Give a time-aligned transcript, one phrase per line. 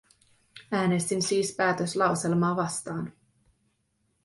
[0.71, 3.13] Äänestin siis päätöslauselmaa vastaan.